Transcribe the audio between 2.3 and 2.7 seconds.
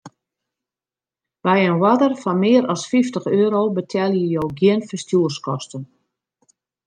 mear